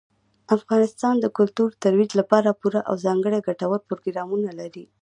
[0.55, 4.85] افغانستان د کلتور د ترویج لپاره پوره او ځانګړي ګټور پروګرامونه لري.